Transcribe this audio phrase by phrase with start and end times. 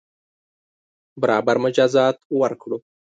[1.21, 2.77] برابر مجازات ورکړو.